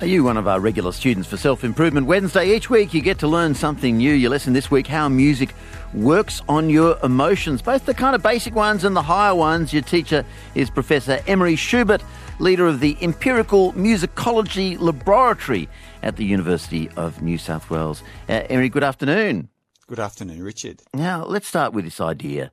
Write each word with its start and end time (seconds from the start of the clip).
Are 0.00 0.06
you 0.06 0.22
one 0.22 0.36
of 0.36 0.46
our 0.46 0.60
regular 0.60 0.92
students 0.92 1.28
for 1.28 1.36
Self 1.36 1.64
Improvement 1.64 2.06
Wednesday? 2.06 2.54
Each 2.54 2.70
week 2.70 2.94
you 2.94 3.02
get 3.02 3.18
to 3.18 3.26
learn 3.26 3.52
something 3.56 3.96
new. 3.96 4.12
Your 4.12 4.30
lesson 4.30 4.52
this 4.52 4.70
week 4.70 4.86
how 4.86 5.08
music 5.08 5.52
works 5.92 6.40
on 6.48 6.70
your 6.70 6.96
emotions, 7.02 7.62
both 7.62 7.84
the 7.84 7.94
kind 7.94 8.14
of 8.14 8.22
basic 8.22 8.54
ones 8.54 8.84
and 8.84 8.94
the 8.94 9.02
higher 9.02 9.34
ones. 9.34 9.72
Your 9.72 9.82
teacher 9.82 10.24
is 10.54 10.70
Professor 10.70 11.18
Emery 11.26 11.56
Schubert, 11.56 12.00
leader 12.38 12.68
of 12.68 12.78
the 12.78 12.96
Empirical 13.02 13.72
Musicology 13.72 14.78
Laboratory 14.78 15.68
at 16.04 16.14
the 16.14 16.24
University 16.24 16.88
of 16.96 17.20
New 17.20 17.36
South 17.36 17.68
Wales. 17.68 18.04
Uh, 18.28 18.44
Emery, 18.48 18.68
good 18.68 18.84
afternoon. 18.84 19.48
Good 19.88 19.98
afternoon, 19.98 20.44
Richard. 20.44 20.80
Now, 20.94 21.24
let's 21.24 21.48
start 21.48 21.72
with 21.72 21.84
this 21.84 22.00
idea 22.00 22.52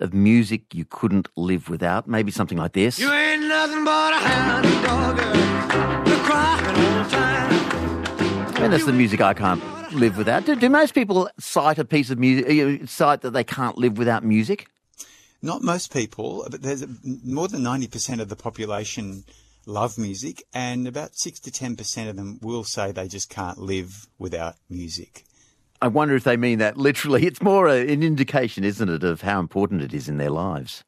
of 0.00 0.14
music 0.14 0.74
you 0.74 0.84
couldn't 0.84 1.28
live 1.36 1.68
without. 1.68 2.06
Maybe 2.08 2.30
something 2.30 2.58
like 2.58 2.72
this. 2.72 2.98
You 2.98 3.12
ain't 3.12 3.42
nothing 3.44 3.84
but 3.84 4.12
a 4.12 4.16
hound 4.16 4.84
dog. 4.84 6.08
You're 6.08 6.18
crying 6.18 6.66
all 6.66 7.04
the 7.04 7.10
time. 7.10 8.62
And 8.62 8.72
that's 8.72 8.86
the 8.86 8.92
music 8.92 9.20
I 9.20 9.34
can't 9.34 9.62
live 9.92 10.16
without. 10.16 10.44
Do, 10.44 10.56
do 10.56 10.68
most 10.68 10.94
people 10.94 11.28
cite 11.38 11.78
a 11.78 11.84
piece 11.84 12.10
of 12.10 12.18
music, 12.18 12.46
uh, 12.46 12.86
cite 12.86 13.22
that 13.22 13.30
they 13.30 13.44
can't 13.44 13.78
live 13.78 13.98
without 13.98 14.24
music? 14.24 14.68
Not 15.40 15.62
most 15.62 15.92
people, 15.92 16.46
but 16.50 16.62
there's 16.62 16.84
more 17.24 17.48
than 17.48 17.62
90% 17.62 18.20
of 18.20 18.28
the 18.28 18.36
population 18.36 19.24
love 19.66 19.98
music, 19.98 20.42
and 20.52 20.88
about 20.88 21.14
6 21.14 21.40
to 21.40 21.50
10% 21.50 22.08
of 22.08 22.16
them 22.16 22.38
will 22.42 22.64
say 22.64 22.90
they 22.90 23.06
just 23.06 23.28
can't 23.28 23.58
live 23.58 24.06
without 24.18 24.56
music. 24.68 25.24
I 25.80 25.88
wonder 25.88 26.14
if 26.16 26.24
they 26.24 26.36
mean 26.36 26.58
that 26.58 26.76
literally. 26.76 27.26
It's 27.26 27.42
more 27.42 27.68
an 27.68 28.02
indication, 28.02 28.64
isn't 28.64 28.88
it, 28.88 29.04
of 29.04 29.22
how 29.22 29.40
important 29.40 29.82
it 29.82 29.94
is 29.94 30.08
in 30.08 30.18
their 30.18 30.30
lives. 30.30 30.84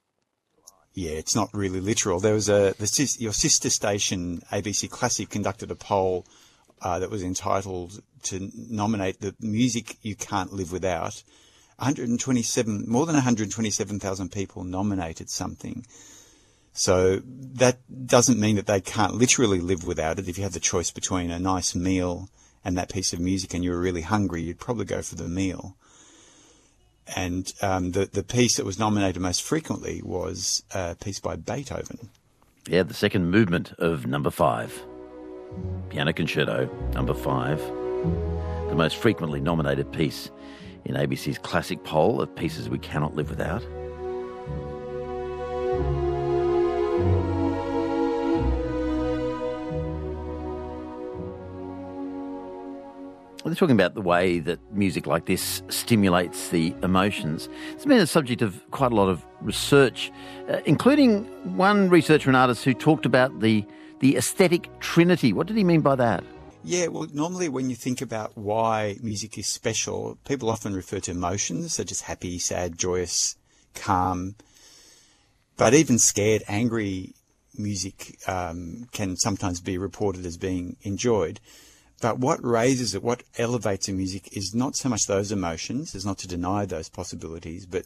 Yeah, 0.95 1.13
it's 1.13 1.37
not 1.37 1.49
really 1.53 1.81
literal. 1.81 2.19
There 2.19 2.35
was 2.35 2.49
a 2.49 2.75
the, 2.79 3.17
your 3.19 3.33
sister 3.33 3.71
station, 3.71 4.43
ABC 4.51 4.91
Classic, 4.91 5.29
conducted 5.29 5.71
a 5.71 5.77
poll 5.77 6.27
uh, 6.83 6.99
that 6.99 7.11
was 7.11 7.23
entitled 7.23 8.01
to 8.25 8.51
nominate 8.55 9.21
the 9.21 9.35
music 9.41 9.97
you 10.03 10.17
can't 10.17 10.53
live 10.53 10.73
without. 10.73 11.23
127, 11.77 12.85
more 12.89 13.07
than 13.07 13.15
127,000 13.15 14.33
people 14.33 14.65
nominated 14.65 15.31
something. 15.31 15.87
So 16.73 17.23
that 17.25 17.79
doesn't 18.07 18.39
mean 18.39 18.57
that 18.57 18.67
they 18.67 18.81
can't 18.81 19.15
literally 19.15 19.61
live 19.61 19.87
without 19.87 20.19
it. 20.19 20.29
If 20.29 20.37
you 20.37 20.45
have 20.45 20.53
the 20.53 20.61
choice 20.61 20.91
between 20.91 21.31
a 21.31 21.39
nice 21.39 21.75
meal 21.75 22.29
and 22.65 22.77
that 22.77 22.93
piece 22.93 23.13
of 23.13 23.21
music 23.21 23.55
and 23.55 23.65
you 23.65 23.71
were 23.71 23.81
really 23.81 24.03
hungry, 24.03 24.43
you'd 24.43 24.61
probably 24.61 24.85
go 24.85 25.03
for 25.03 25.15
the 25.15 25.29
meal. 25.29 25.77
And 27.17 27.53
um, 27.61 27.93
the 27.93 28.07
the 28.07 28.23
piece 28.23 28.57
that 28.57 28.65
was 28.65 28.79
nominated 28.79 29.21
most 29.21 29.43
frequently 29.43 30.01
was 30.03 30.63
a 30.73 30.95
piece 30.95 31.19
by 31.19 31.37
Beethoven. 31.37 32.11
Yeah, 32.69 32.83
the 32.83 32.95
second 32.95 33.31
movement 33.31 33.73
of 33.79 34.07
number 34.07 34.31
five. 34.31 34.83
Piano 35.89 36.13
Concerto, 36.13 36.71
number 36.93 37.15
five. 37.15 37.59
The 38.69 38.75
most 38.77 38.97
frequently 38.97 39.41
nominated 39.41 39.91
piece 39.93 40.31
in 40.85 40.95
ABC's 40.95 41.39
classic 41.39 41.83
poll 41.83 42.21
of 42.21 42.35
pieces 42.37 42.69
we 42.69 42.79
cannot 42.79 43.17
live 43.17 43.29
without. 43.29 43.65
We're 53.51 53.57
talking 53.57 53.75
about 53.75 53.95
the 53.95 54.01
way 54.01 54.39
that 54.39 54.61
music 54.73 55.09
like 55.09 55.27
this 55.27 55.61
stimulates 55.71 56.51
the 56.51 56.73
emotions. 56.85 57.49
It's 57.73 57.85
been 57.85 57.99
a 57.99 58.07
subject 58.07 58.43
of 58.43 58.63
quite 58.71 58.93
a 58.93 58.95
lot 58.95 59.09
of 59.09 59.27
research, 59.41 60.13
uh, 60.49 60.61
including 60.67 61.25
one 61.57 61.91
researcher 61.91 62.31
and 62.31 62.37
artist 62.37 62.65
who 62.65 62.75
talked 62.75 63.07
about 63.07 63.41
the 63.41 63.67
the 63.99 64.17
aesthetic 64.17 64.69
trinity. 64.79 65.33
What 65.33 65.49
did 65.49 65.57
he 65.57 65.65
mean 65.65 65.81
by 65.81 65.97
that? 65.97 66.23
Yeah, 66.63 66.87
well, 66.87 67.09
normally 67.13 67.49
when 67.49 67.69
you 67.71 67.75
think 67.75 68.01
about 68.01 68.39
why 68.39 68.99
music 69.03 69.37
is 69.37 69.49
special, 69.49 70.17
people 70.25 70.49
often 70.49 70.73
refer 70.73 71.01
to 71.01 71.11
emotions 71.11 71.75
such 71.75 71.91
as 71.91 72.03
happy, 72.03 72.39
sad, 72.39 72.79
joyous, 72.79 73.35
calm. 73.75 74.37
But 75.57 75.75
even 75.75 75.99
scared, 75.99 76.45
angry 76.47 77.15
music 77.59 78.17
um, 78.29 78.87
can 78.93 79.17
sometimes 79.17 79.61
be 79.61 79.77
reported 79.77 80.25
as 80.25 80.37
being 80.37 80.77
enjoyed. 80.83 81.41
But 82.01 82.19
what 82.19 82.43
raises 82.43 82.95
it, 82.95 83.03
what 83.03 83.23
elevates 83.37 83.89
a 83.89 83.93
music 83.93 84.37
is 84.37 84.55
not 84.55 84.75
so 84.75 84.89
much 84.89 85.07
those 85.07 85.31
emotions, 85.31 85.95
is 85.95 86.07
not 86.07 86.19
to 86.19 86.29
deny 86.29 86.65
those 86.65 86.89
possibilities, 86.89 87.67
but 87.67 87.85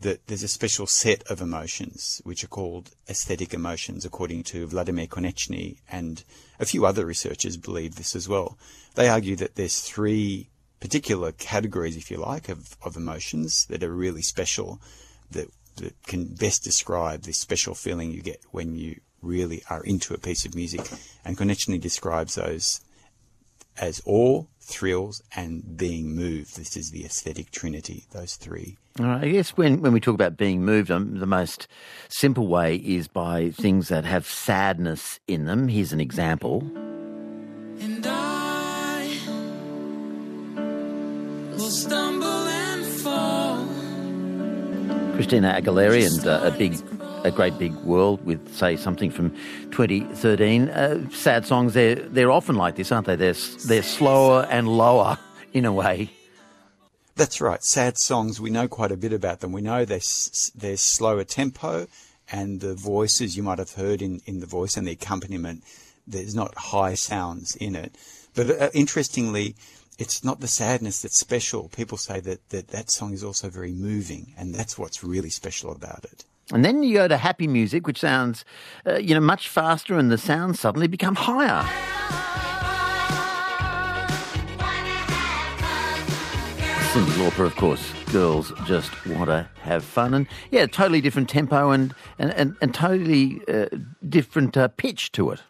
that 0.00 0.26
there's 0.28 0.42
a 0.42 0.48
special 0.48 0.86
set 0.86 1.22
of 1.24 1.42
emotions 1.42 2.22
which 2.24 2.42
are 2.42 2.48
called 2.48 2.90
aesthetic 3.08 3.52
emotions, 3.52 4.04
according 4.04 4.42
to 4.44 4.66
Vladimir 4.66 5.06
Konečni 5.06 5.76
and 5.90 6.24
a 6.58 6.64
few 6.64 6.86
other 6.86 7.04
researchers 7.04 7.56
believe 7.56 7.96
this 7.96 8.16
as 8.16 8.28
well. 8.28 8.56
They 8.94 9.08
argue 9.08 9.36
that 9.36 9.56
there's 9.56 9.80
three 9.80 10.48
particular 10.80 11.32
categories, 11.32 11.96
if 11.96 12.10
you 12.10 12.16
like, 12.16 12.48
of, 12.48 12.76
of 12.82 12.96
emotions 12.96 13.66
that 13.66 13.82
are 13.82 13.92
really 13.92 14.22
special, 14.22 14.80
that, 15.30 15.48
that 15.76 15.94
can 16.06 16.34
best 16.34 16.64
describe 16.64 17.22
this 17.22 17.38
special 17.38 17.74
feeling 17.74 18.10
you 18.10 18.22
get 18.22 18.40
when 18.52 18.76
you 18.76 19.00
really 19.20 19.62
are 19.68 19.82
into 19.84 20.14
a 20.14 20.18
piece 20.18 20.46
of 20.46 20.54
music. 20.54 20.88
And 21.26 21.36
Konečni 21.36 21.78
describes 21.78 22.36
those 22.36 22.80
as 23.80 24.00
awe, 24.04 24.44
thrills, 24.60 25.22
and 25.34 25.76
being 25.76 26.14
moved. 26.14 26.56
This 26.56 26.76
is 26.76 26.90
the 26.90 27.04
aesthetic 27.04 27.50
trinity, 27.50 28.04
those 28.12 28.36
three. 28.36 28.76
I 28.98 29.28
guess 29.28 29.50
when, 29.50 29.80
when 29.80 29.92
we 29.92 30.00
talk 30.00 30.14
about 30.14 30.36
being 30.36 30.64
moved, 30.64 30.90
um, 30.90 31.18
the 31.18 31.26
most 31.26 31.66
simple 32.08 32.46
way 32.46 32.76
is 32.76 33.08
by 33.08 33.50
things 33.50 33.88
that 33.88 34.04
have 34.04 34.26
sadness 34.26 35.18
in 35.26 35.46
them. 35.46 35.68
Here's 35.68 35.92
an 35.92 36.00
example. 36.00 36.60
And 37.80 38.06
I 38.06 39.18
will 41.52 41.70
stumble 41.70 42.26
and 42.28 42.84
fall. 42.84 43.66
Christina 45.14 45.58
Aguilera 45.58 46.06
and 46.06 46.26
uh, 46.26 46.40
a 46.44 46.50
big, 46.50 46.78
a 47.24 47.30
great 47.30 47.58
big 47.58 47.74
world 47.76 48.24
with 48.24 48.54
say 48.54 48.76
something 48.76 49.10
from 49.10 49.30
2013. 49.70 50.68
Uh, 50.68 51.10
sad 51.10 51.46
songs, 51.46 51.74
they're 51.74 51.96
they're 51.96 52.30
often 52.30 52.56
like 52.56 52.76
this, 52.76 52.92
aren't 52.92 53.06
they? 53.06 53.16
They're 53.16 53.34
they're 53.66 53.82
slower 53.82 54.46
and 54.50 54.68
lower 54.68 55.18
in 55.52 55.64
a 55.64 55.72
way. 55.72 56.10
That's 57.16 57.40
right. 57.40 57.62
Sad 57.62 57.98
songs, 57.98 58.40
we 58.40 58.48
know 58.48 58.66
quite 58.66 58.92
a 58.92 58.96
bit 58.96 59.12
about 59.12 59.40
them. 59.40 59.52
We 59.52 59.60
know 59.60 59.84
they're, 59.84 60.00
they're 60.54 60.78
slower 60.78 61.24
tempo, 61.24 61.86
and 62.32 62.60
the 62.60 62.74
voices 62.74 63.36
you 63.36 63.42
might 63.42 63.58
have 63.58 63.74
heard 63.74 64.00
in, 64.00 64.22
in 64.24 64.40
the 64.40 64.46
voice 64.46 64.76
and 64.76 64.86
the 64.86 64.92
accompaniment, 64.92 65.62
there's 66.06 66.34
not 66.34 66.54
high 66.56 66.94
sounds 66.94 67.56
in 67.56 67.76
it. 67.76 67.94
But 68.34 68.50
uh, 68.50 68.70
interestingly, 68.72 69.54
it's 69.98 70.24
not 70.24 70.40
the 70.40 70.48
sadness 70.48 71.02
that's 71.02 71.20
special. 71.20 71.68
People 71.68 71.98
say 71.98 72.20
that, 72.20 72.48
that 72.48 72.68
that 72.68 72.90
song 72.90 73.12
is 73.12 73.22
also 73.22 73.50
very 73.50 73.72
moving, 73.72 74.32
and 74.38 74.54
that's 74.54 74.78
what's 74.78 75.04
really 75.04 75.28
special 75.28 75.72
about 75.72 76.04
it. 76.04 76.24
And 76.52 76.64
then 76.64 76.82
you 76.82 76.94
go 76.94 77.08
to 77.08 77.16
happy 77.16 77.46
music, 77.46 77.86
which 77.86 78.00
sounds, 78.00 78.44
uh, 78.86 78.98
you 78.98 79.14
know, 79.14 79.20
much 79.20 79.48
faster, 79.48 79.96
and 79.96 80.10
the 80.10 80.18
sounds 80.18 80.58
suddenly 80.58 80.88
become 80.88 81.14
higher. 81.14 81.64
Cyndi 86.90 87.12
Lauper, 87.18 87.46
of 87.46 87.54
course. 87.54 87.92
Girls 88.10 88.52
just 88.66 88.90
want 89.06 89.26
to 89.26 89.48
have 89.62 89.84
fun, 89.84 90.12
and 90.12 90.26
yeah, 90.50 90.66
totally 90.66 91.00
different 91.00 91.28
tempo 91.28 91.70
and 91.70 91.94
and 92.18 92.32
and, 92.32 92.56
and 92.60 92.74
totally 92.74 93.40
uh, 93.46 93.66
different 94.08 94.56
uh, 94.56 94.66
pitch 94.66 95.12
to 95.12 95.30
it. 95.30 95.40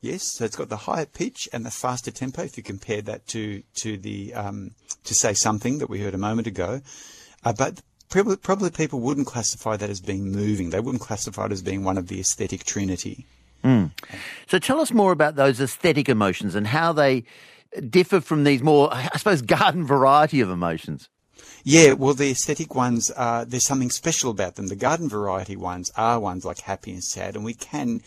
Yes, 0.00 0.22
so 0.22 0.46
it's 0.46 0.56
got 0.56 0.70
the 0.70 0.78
higher 0.78 1.04
pitch 1.04 1.50
and 1.52 1.66
the 1.66 1.70
faster 1.70 2.10
tempo. 2.10 2.42
If 2.44 2.56
you 2.56 2.62
compare 2.62 3.02
that 3.02 3.26
to 3.26 3.62
to 3.82 3.98
the 3.98 4.32
um, 4.32 4.70
to 5.04 5.14
say 5.14 5.34
something 5.34 5.80
that 5.80 5.90
we 5.90 6.00
heard 6.00 6.14
a 6.14 6.18
moment 6.18 6.46
ago, 6.46 6.80
uh, 7.44 7.52
but 7.52 7.82
probably, 8.08 8.36
probably 8.36 8.70
people 8.70 9.00
wouldn't 9.00 9.26
classify 9.26 9.76
that 9.76 9.90
as 9.90 10.00
being 10.00 10.30
moving. 10.32 10.70
They 10.70 10.80
wouldn't 10.80 11.02
classify 11.02 11.46
it 11.46 11.52
as 11.52 11.62
being 11.62 11.84
one 11.84 11.98
of 11.98 12.08
the 12.08 12.20
aesthetic 12.20 12.64
trinity. 12.64 13.26
So 14.46 14.58
tell 14.58 14.80
us 14.80 14.92
more 14.92 15.12
about 15.12 15.34
those 15.34 15.60
aesthetic 15.60 16.08
emotions 16.08 16.54
and 16.54 16.66
how 16.66 16.92
they 16.92 17.24
differ 17.90 18.20
from 18.20 18.44
these 18.44 18.62
more, 18.62 18.88
I 18.92 19.16
suppose, 19.16 19.42
garden 19.42 19.86
variety 19.86 20.40
of 20.40 20.50
emotions. 20.50 21.08
Yeah, 21.64 21.92
well, 21.92 22.14
the 22.14 22.30
aesthetic 22.30 22.74
ones, 22.74 23.10
uh, 23.16 23.44
there's 23.46 23.66
something 23.66 23.90
special 23.90 24.30
about 24.30 24.54
them. 24.54 24.68
The 24.68 24.76
garden 24.76 25.08
variety 25.08 25.56
ones 25.56 25.90
are 25.96 26.18
ones 26.18 26.44
like 26.44 26.60
happy 26.60 26.92
and 26.92 27.04
sad, 27.04 27.36
and 27.36 27.44
we 27.44 27.54
can 27.54 28.00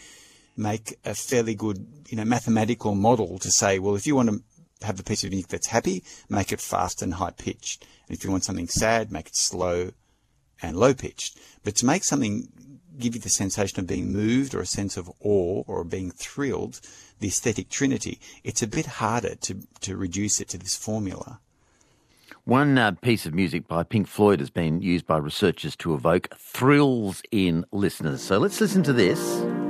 make 0.57 0.97
a 1.05 1.13
fairly 1.13 1.53
good, 1.53 1.85
you 2.09 2.17
know, 2.17 2.25
mathematical 2.25 2.95
model 2.95 3.37
to 3.39 3.51
say, 3.51 3.77
well, 3.77 3.95
if 3.95 4.07
you 4.07 4.15
want 4.15 4.29
to 4.29 4.41
have 4.85 4.99
a 4.99 5.03
piece 5.03 5.23
of 5.23 5.29
music 5.29 5.49
that's 5.49 5.67
happy, 5.67 6.03
make 6.29 6.51
it 6.51 6.59
fast 6.59 7.01
and 7.01 7.13
high 7.15 7.31
pitched. 7.31 7.85
And 8.07 8.17
if 8.17 8.23
you 8.23 8.31
want 8.31 8.45
something 8.45 8.67
sad, 8.67 9.11
make 9.11 9.27
it 9.27 9.35
slow 9.35 9.91
and 10.61 10.77
low 10.77 10.93
pitched. 10.93 11.39
But 11.63 11.75
to 11.77 11.85
make 11.85 12.03
something 12.03 12.47
give 12.99 13.15
you 13.15 13.21
the 13.21 13.29
sensation 13.29 13.79
of 13.79 13.87
being 13.87 14.11
moved 14.11 14.53
or 14.53 14.59
a 14.59 14.65
sense 14.65 14.97
of 14.97 15.09
awe 15.21 15.63
or 15.67 15.83
being 15.83 16.11
thrilled, 16.11 16.79
the 17.19 17.27
aesthetic 17.27 17.69
trinity, 17.69 18.19
it's 18.43 18.61
a 18.61 18.67
bit 18.67 18.85
harder 18.85 19.35
to, 19.35 19.59
to 19.81 19.95
reduce 19.95 20.39
it 20.39 20.49
to 20.49 20.57
this 20.57 20.75
formula. 20.75 21.39
One 22.43 22.77
uh, 22.77 22.91
piece 22.91 23.25
of 23.25 23.33
music 23.35 23.67
by 23.67 23.83
Pink 23.83 24.07
Floyd 24.07 24.39
has 24.39 24.49
been 24.49 24.81
used 24.81 25.05
by 25.05 25.17
researchers 25.17 25.75
to 25.77 25.93
evoke 25.93 26.35
thrills 26.37 27.21
in 27.31 27.65
listeners. 27.71 28.21
So 28.21 28.39
let's 28.39 28.59
listen 28.59 28.81
to 28.83 28.93
this. 28.93 29.60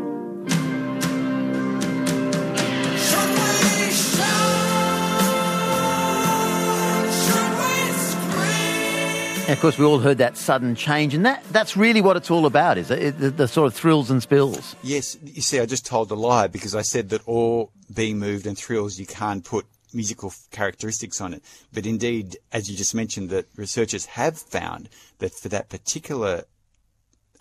Of 9.52 9.60
course, 9.60 9.78
we 9.78 9.84
all 9.86 10.00
heard 10.00 10.18
that 10.20 10.38
sudden 10.38 10.76
change, 10.76 11.14
and 11.14 11.26
that, 11.26 11.44
that's 11.52 11.76
really 11.76 12.00
what 12.00 12.16
it's 12.16 12.32
all 12.32 12.46
about, 12.46 12.78
is? 12.78 12.90
It- 12.90 13.20
The, 13.20 13.30
the 13.32 13.48
sort 13.48 13.68
of 13.68 13.74
thrills 13.74 14.10
and 14.10 14.22
spills. 14.24 14.76
Yes, 14.82 15.18
you 15.24 15.42
see, 15.42 15.60
I 15.60 15.66
just 15.66 15.86
told 15.86 16.10
a 16.10 16.16
lie 16.16 16.48
because 16.48 16.74
I 16.74 16.82
said 16.84 17.10
that 17.10 17.22
all 17.28 17.72
being 17.94 18.18
moved 18.18 18.48
and 18.48 18.58
thrills, 18.58 18.98
you 18.98 19.06
can't 19.06 19.44
put 19.44 19.66
musical 19.94 20.34
characteristics 20.52 21.20
on 21.20 21.34
it. 21.34 21.44
But 21.74 21.86
indeed, 21.86 22.38
as 22.54 22.70
you 22.72 22.78
just 22.78 22.96
mentioned, 22.96 23.30
that 23.32 23.48
researchers 23.58 24.06
have 24.06 24.38
found 24.38 24.88
that 25.20 25.34
for 25.34 25.50
that 25.50 25.68
particular 25.70 26.46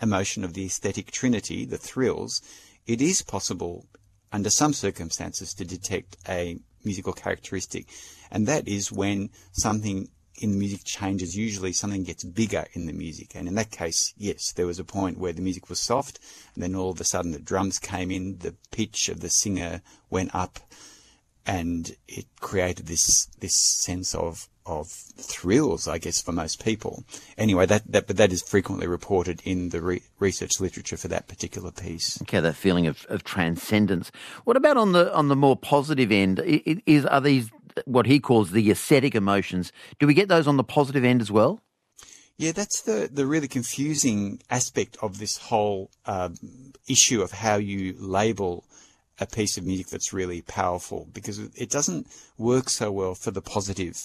emotion 0.01 0.43
of 0.43 0.53
the 0.53 0.65
aesthetic 0.65 1.11
trinity, 1.11 1.63
the 1.63 1.77
thrills, 1.77 2.41
it 2.85 3.01
is 3.01 3.21
possible 3.21 3.85
under 4.33 4.49
some 4.49 4.73
circumstances 4.73 5.53
to 5.53 5.63
detect 5.65 6.17
a 6.27 6.57
musical 6.83 7.13
characteristic. 7.13 7.85
And 8.29 8.47
that 8.47 8.67
is 8.67 8.91
when 8.91 9.29
something 9.53 10.09
in 10.39 10.57
music 10.57 10.83
changes. 10.83 11.35
Usually 11.35 11.73
something 11.73 12.03
gets 12.03 12.23
bigger 12.23 12.65
in 12.73 12.85
the 12.85 12.93
music. 12.93 13.35
And 13.35 13.47
in 13.47 13.55
that 13.55 13.71
case, 13.71 14.13
yes, 14.17 14.51
there 14.51 14.67
was 14.67 14.79
a 14.79 14.83
point 14.83 15.17
where 15.17 15.33
the 15.33 15.41
music 15.41 15.69
was 15.69 15.79
soft 15.79 16.19
and 16.55 16.63
then 16.63 16.75
all 16.75 16.91
of 16.91 17.01
a 17.01 17.03
sudden 17.03 17.31
the 17.31 17.39
drums 17.39 17.79
came 17.79 18.11
in, 18.11 18.39
the 18.39 18.55
pitch 18.71 19.09
of 19.09 19.19
the 19.19 19.29
singer 19.29 19.81
went 20.09 20.33
up 20.33 20.59
and 21.45 21.95
it 22.07 22.25
created 22.39 22.87
this, 22.87 23.25
this 23.39 23.55
sense 23.55 24.13
of, 24.13 24.47
of 24.65 24.87
thrills, 24.87 25.87
I 25.87 25.97
guess, 25.97 26.21
for 26.21 26.31
most 26.31 26.63
people. 26.63 27.03
Anyway, 27.37 27.65
that, 27.65 27.91
that, 27.91 28.05
but 28.07 28.17
that 28.17 28.31
is 28.31 28.43
frequently 28.43 28.87
reported 28.87 29.41
in 29.43 29.69
the 29.69 29.81
re- 29.81 30.03
research 30.19 30.51
literature 30.59 30.97
for 30.97 31.07
that 31.07 31.27
particular 31.27 31.71
piece. 31.71 32.21
Okay, 32.21 32.39
that 32.39 32.55
feeling 32.55 32.85
of, 32.85 33.05
of 33.09 33.23
transcendence. 33.23 34.11
What 34.43 34.55
about 34.55 34.77
on 34.77 34.91
the 34.91 35.13
on 35.13 35.29
the 35.29 35.35
more 35.35 35.55
positive 35.57 36.11
end? 36.11 36.39
Is 36.39 37.05
are 37.07 37.21
these 37.21 37.49
what 37.85 38.05
he 38.05 38.19
calls 38.19 38.51
the 38.51 38.71
aesthetic 38.71 39.15
emotions? 39.15 39.71
Do 39.99 40.07
we 40.07 40.13
get 40.13 40.29
those 40.29 40.47
on 40.47 40.57
the 40.57 40.63
positive 40.63 41.03
end 41.03 41.21
as 41.21 41.31
well? 41.31 41.61
Yeah, 42.37 42.53
that's 42.53 42.81
the, 42.81 43.09
the 43.11 43.25
really 43.27 43.47
confusing 43.47 44.41
aspect 44.49 44.97
of 45.01 45.19
this 45.19 45.37
whole 45.37 45.91
um, 46.05 46.35
issue 46.87 47.21
of 47.21 47.31
how 47.31 47.57
you 47.57 47.95
label 47.99 48.65
a 49.19 49.27
piece 49.27 49.57
of 49.57 49.65
music 49.65 49.87
that's 49.87 50.11
really 50.11 50.41
powerful 50.41 51.07
because 51.13 51.37
it 51.37 51.69
doesn't 51.69 52.07
work 52.37 52.69
so 52.69 52.91
well 52.91 53.13
for 53.13 53.29
the 53.29 53.41
positive 53.41 53.95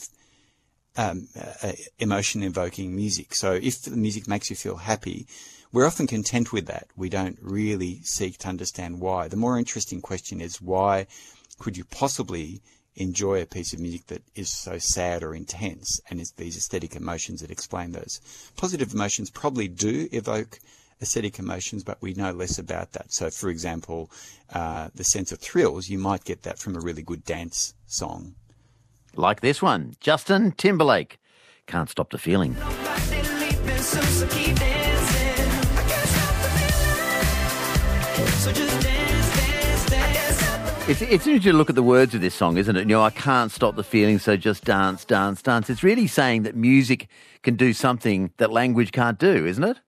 um, 0.99 1.29
uh, 1.63 1.73
emotion 1.99 2.43
evoking 2.43 2.95
music. 2.95 3.35
So 3.35 3.53
if 3.55 3.83
the 3.83 3.97
music 3.97 4.29
makes 4.29 4.51
you 4.51 4.57
feel 4.57 4.77
happy, 4.77 5.27
we're 5.73 5.87
often 5.87 6.07
content 6.07 6.53
with 6.53 6.67
that. 6.67 6.89
We 6.97 7.09
don't 7.09 7.39
really 7.41 8.01
seek 8.03 8.39
to 8.39 8.49
understand 8.49 9.01
why. 9.01 9.29
The 9.29 9.37
more 9.37 9.59
interesting 9.59 10.01
question 10.01 10.41
is 10.41 10.61
why 10.61 11.07
could 11.59 11.77
you 11.77 11.85
possibly 11.85 12.61
enjoy 12.97 13.41
a 13.41 13.47
piece 13.47 13.73
of 13.73 13.81
music 13.81 14.07
that 14.07 14.23
is 14.35 14.51
so 14.51 14.79
sad 14.79 15.23
or 15.23 15.35
intense 15.35 16.01
and 16.09 16.21
it's 16.21 16.33
these 16.33 16.57
aesthetic 16.57 16.97
emotions 16.97 17.41
that 17.41 17.51
explain 17.51 17.93
those. 17.93 18.21
Positive 18.57 18.93
emotions 18.93 19.31
probably 19.31 19.69
do 19.69 20.09
evoke 20.13 20.59
aesthetic 21.03 21.39
emotions, 21.39 21.85
but 21.85 22.01
we 22.01 22.15
know 22.15 22.33
less 22.33 22.59
about 22.59 22.93
that. 22.93 23.13
So, 23.13 23.31
for 23.31 23.51
example, 23.51 24.11
uh, 24.53 24.89
the 24.95 25.05
sense 25.05 25.31
of 25.33 25.39
thrills, 25.39 25.89
you 25.89 25.99
might 25.99 26.25
get 26.25 26.43
that 26.43 26.59
from 26.59 26.75
a 26.75 26.81
really 26.81 27.03
good 27.03 27.25
dance 27.25 27.75
song. 27.87 28.35
Like 29.15 29.41
this 29.41 29.63
one, 29.63 29.95
Justin 30.01 30.53
Timberlake. 30.53 31.19
Can't 31.67 31.91
stop 31.91 32.11
the 32.11 32.19
feeling. 32.19 32.55
It's, 40.89 41.03
it's 41.03 41.27
interesting 41.27 41.51
to 41.51 41.59
look 41.59 41.69
at 41.69 41.75
the 41.75 41.83
words 41.83 42.15
of 42.15 42.21
this 42.21 42.37
song, 42.37 42.59
isn't 42.59 42.77
it? 42.77 42.81
You 42.83 42.95
know, 42.95 43.03
I 43.03 43.11
can't 43.11 43.51
stop 43.51 43.75
the 43.75 43.83
feeling, 43.83 44.21
so 44.21 44.37
just 44.37 44.65
dance, 44.65 45.05
dance, 45.05 45.43
dance. 45.43 45.69
It's 45.69 45.83
really 45.83 46.07
saying 46.07 46.45
that 46.45 46.55
music 46.55 47.09
can 47.43 47.57
do 47.57 47.73
something 47.73 48.31
that 48.37 48.53
language 48.53 48.93
can't 48.93 49.19
do, 49.19 49.45
isn't 49.47 49.65
it? 49.65 49.81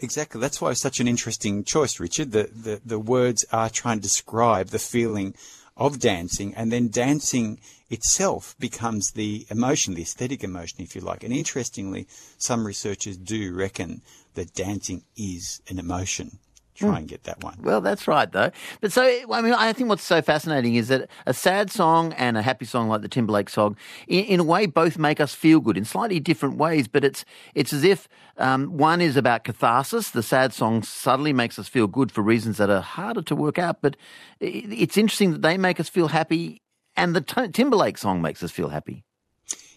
Exactly. 0.00 0.40
That's 0.40 0.60
why 0.60 0.72
it's 0.72 0.80
such 0.80 0.98
an 0.98 1.06
interesting 1.06 1.62
choice, 1.62 2.00
Richard. 2.00 2.32
The, 2.32 2.50
the, 2.52 2.80
the 2.84 2.98
words 2.98 3.44
are 3.52 3.70
trying 3.70 3.98
to 3.98 4.02
describe 4.02 4.70
the 4.70 4.80
feeling 4.80 5.36
of 5.76 6.00
dancing, 6.00 6.54
and 6.56 6.72
then 6.72 6.88
dancing 6.88 7.60
itself 7.88 8.56
becomes 8.58 9.12
the 9.14 9.46
emotion, 9.48 9.94
the 9.94 10.02
aesthetic 10.02 10.42
emotion, 10.42 10.80
if 10.80 10.96
you 10.96 11.02
like. 11.02 11.22
And 11.22 11.32
interestingly, 11.32 12.08
some 12.38 12.66
researchers 12.66 13.16
do 13.16 13.54
reckon 13.54 14.02
that 14.34 14.54
dancing 14.54 15.04
is 15.16 15.62
an 15.70 15.78
emotion. 15.78 16.40
Try 16.88 16.98
and 16.98 17.08
get 17.08 17.24
that 17.24 17.42
one. 17.42 17.56
Well, 17.60 17.80
that's 17.80 18.06
right, 18.06 18.30
though. 18.30 18.50
But 18.80 18.92
so, 18.92 19.02
I 19.02 19.40
mean, 19.40 19.52
I 19.52 19.72
think 19.72 19.88
what's 19.88 20.04
so 20.04 20.22
fascinating 20.22 20.74
is 20.74 20.88
that 20.88 21.08
a 21.26 21.34
sad 21.34 21.70
song 21.70 22.12
and 22.14 22.36
a 22.36 22.42
happy 22.42 22.64
song 22.64 22.88
like 22.88 23.02
the 23.02 23.08
Timberlake 23.08 23.48
song, 23.48 23.76
in, 24.06 24.24
in 24.24 24.40
a 24.40 24.44
way, 24.44 24.66
both 24.66 24.98
make 24.98 25.20
us 25.20 25.34
feel 25.34 25.60
good 25.60 25.76
in 25.76 25.84
slightly 25.84 26.20
different 26.20 26.56
ways. 26.56 26.88
But 26.88 27.04
it's 27.04 27.24
it's 27.54 27.72
as 27.72 27.84
if 27.84 28.08
um, 28.36 28.76
one 28.76 29.00
is 29.00 29.16
about 29.16 29.44
catharsis. 29.44 30.10
The 30.10 30.22
sad 30.22 30.52
song 30.52 30.82
suddenly 30.82 31.32
makes 31.32 31.58
us 31.58 31.68
feel 31.68 31.86
good 31.86 32.12
for 32.12 32.22
reasons 32.22 32.58
that 32.58 32.70
are 32.70 32.80
harder 32.80 33.22
to 33.22 33.36
work 33.36 33.58
out. 33.58 33.82
But 33.82 33.96
it, 34.40 34.72
it's 34.72 34.96
interesting 34.96 35.32
that 35.32 35.42
they 35.42 35.58
make 35.58 35.80
us 35.80 35.88
feel 35.88 36.08
happy, 36.08 36.62
and 36.96 37.14
the 37.14 37.20
t- 37.20 37.48
Timberlake 37.48 37.98
song 37.98 38.22
makes 38.22 38.42
us 38.42 38.50
feel 38.50 38.68
happy. 38.68 39.04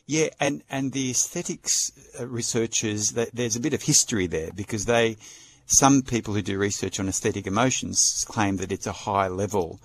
Yeah, 0.08 0.28
and, 0.40 0.64
and 0.70 0.92
the 0.92 1.10
aesthetics 1.10 1.92
uh, 2.20 2.28
researchers, 2.28 3.14
there's 3.34 3.56
a 3.56 3.60
bit 3.60 3.74
of 3.74 3.82
history 3.82 4.28
there 4.28 4.52
because 4.54 4.86
they, 4.86 5.18
some 5.66 6.04
people 6.04 6.34
who 6.34 6.42
do 6.44 6.60
research 6.60 7.00
on 7.00 7.10
aesthetic 7.10 7.48
emotions 7.48 8.24
claim 8.28 8.58
that 8.58 8.72
it's 8.72 8.86
a 8.86 8.92
high 8.92 9.28
level 9.28 9.80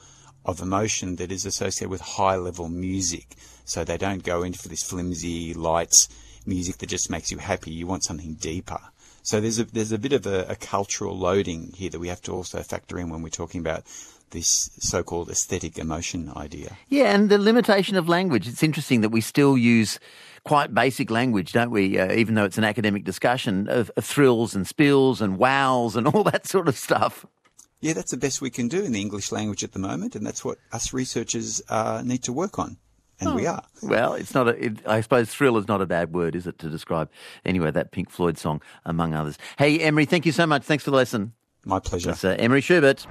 of 0.45 0.61
emotion 0.61 1.17
that 1.17 1.33
is 1.33 1.47
associated 1.47 1.91
with 1.91 2.01
high 2.01 2.37
level 2.37 2.69
music. 2.69 3.35
So 3.65 3.85
they 3.85 3.97
don't 3.97 4.23
go 4.23 4.43
in 4.43 4.53
for 4.53 4.69
this 4.69 4.83
flimsy 4.83 5.55
lights 5.55 6.09
music 6.45 6.79
that 6.79 6.89
just 6.89 7.11
makes 7.11 7.31
you 7.31 7.39
happy. 7.39 7.71
You 7.71 7.87
want 7.87 8.05
something 8.05 8.35
deeper. 8.35 8.79
So 9.23 9.41
there's 9.41 9.59
a, 9.59 9.65
there's 9.65 9.93
a 9.93 9.99
bit 9.99 10.13
of 10.13 10.27
a, 10.27 10.47
a 10.49 10.57
cultural 10.57 11.17
loading 11.17 11.73
here 11.75 11.91
that 11.91 11.99
we 11.99 12.09
have 12.09 12.23
to 12.23 12.33
also 12.33 12.63
factor 12.63 12.99
in 12.99 13.11
when 13.11 13.23
we're 13.23 13.29
talking 13.29 13.61
about 13.61 13.85
this 14.31 14.71
so-called 14.79 15.29
aesthetic 15.29 15.79
emotion 15.79 16.31
idea. 16.37 16.77
Yeah, 16.89 17.15
and 17.15 17.29
the 17.29 17.39
limitation 17.39 17.97
of 17.97 18.09
language. 18.09 18.47
It's 18.49 18.63
interesting 18.63 19.01
that 19.01 19.09
we 19.11 19.21
still 19.21 19.59
use 19.59 19.99
quite 20.45 20.73
basic 20.73 21.11
language, 21.11 21.53
don't 21.53 21.71
we? 21.71 21.99
Uh, 21.99 22.13
even 22.13 22.35
though 22.35 22.45
it's 22.45 22.59
an 22.59 22.65
academic 22.65 23.05
discussion 23.05 23.69
of, 23.69 23.91
of 23.97 24.05
thrills 24.05 24.55
and 24.55 24.67
spills 24.67 25.21
and 25.21 25.39
wows 25.39 25.97
and 25.97 26.07
all 26.15 26.25
that 26.25 26.47
sort 26.47 26.69
of 26.69 26.77
stuff. 26.77 27.27
Yeah, 27.81 27.95
that's 27.95 28.11
the 28.11 28.19
best 28.19 28.43
we 28.43 28.51
can 28.51 28.69
do 28.69 28.83
in 28.83 28.93
the 28.93 29.01
English 29.01 29.33
language 29.33 29.65
at 29.65 29.73
the 29.73 29.79
moment, 29.79 30.15
and 30.15 30.27
that's 30.27 30.45
what 30.45 30.59
us 30.71 30.93
researchers 30.93 31.63
uh, 31.71 32.03
need 32.05 32.23
to 32.25 32.33
work 32.33 32.59
on, 32.59 32.77
and 33.21 33.35
we 33.35 33.47
are. 33.47 33.63
Well, 33.83 34.15
it's 34.15 34.35
not 34.35 34.49
a. 34.49 34.65
It, 34.65 34.87
I 34.87 35.01
suppose 35.01 35.31
thrill 35.31 35.57
is 35.59 35.69
not 35.69 35.81
a 35.81 35.87
bad 35.87 36.13
word, 36.13 36.35
is 36.35 36.47
it, 36.47 36.59
to 36.59 36.69
describe 36.69 37.11
anyway 37.45 37.71
that 37.71 37.93
Pink 37.93 38.11
Floyd 38.11 38.39
song, 38.39 38.63
among 38.85 39.15
others. 39.15 39.39
Hey, 39.59 39.79
Emery, 39.81 40.05
thank 40.05 40.27
you 40.27 40.33
so 40.33 40.47
much. 40.47 40.63
Thanks 40.63 40.85
for 40.85 40.91
the 40.91 40.97
lesson. 40.97 41.33
My 41.65 41.79
pleasure. 41.79 42.11
It's 42.11 42.25
uh, 42.25 42.37
Emery 42.39 42.61
Schubert. 42.61 43.07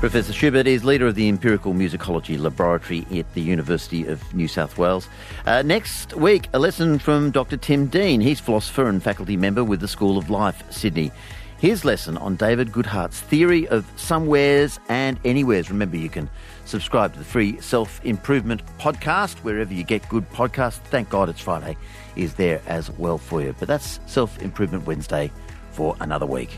Professor 0.00 0.34
Schubert 0.34 0.66
is 0.66 0.84
leader 0.84 1.06
of 1.06 1.14
the 1.14 1.30
Empirical 1.30 1.72
Musicology 1.72 2.38
Laboratory 2.38 3.06
at 3.18 3.32
the 3.32 3.40
University 3.40 4.06
of 4.06 4.34
New 4.34 4.48
South 4.48 4.76
Wales. 4.76 5.08
Uh, 5.46 5.62
next 5.62 6.12
week, 6.14 6.46
a 6.52 6.58
lesson 6.58 6.98
from 6.98 7.30
Dr. 7.30 7.56
Tim 7.56 7.86
Dean. 7.86 8.20
He's 8.20 8.38
philosopher 8.38 8.86
and 8.86 9.02
faculty 9.02 9.38
member 9.38 9.64
with 9.64 9.80
the 9.80 9.88
School 9.88 10.18
of 10.18 10.28
Life, 10.28 10.62
Sydney. 10.70 11.10
His 11.58 11.84
lesson 11.84 12.18
on 12.18 12.36
David 12.36 12.72
Goodhart's 12.72 13.20
theory 13.20 13.66
of 13.68 13.90
somewheres 13.96 14.78
and 14.88 15.18
anywheres. 15.24 15.70
Remember, 15.70 15.96
you 15.96 16.10
can 16.10 16.28
subscribe 16.66 17.12
to 17.12 17.18
the 17.18 17.24
free 17.24 17.60
self 17.60 18.04
improvement 18.04 18.62
podcast 18.78 19.38
wherever 19.38 19.72
you 19.72 19.84
get 19.84 20.06
good 20.08 20.28
podcasts. 20.30 20.78
Thank 20.90 21.08
God 21.08 21.28
it's 21.28 21.40
Friday, 21.40 21.76
is 22.16 22.34
there 22.34 22.60
as 22.66 22.90
well 22.92 23.18
for 23.18 23.40
you. 23.40 23.54
But 23.58 23.68
that's 23.68 24.00
Self 24.06 24.40
Improvement 24.42 24.86
Wednesday 24.86 25.30
for 25.70 25.96
another 26.00 26.26
week. 26.26 26.50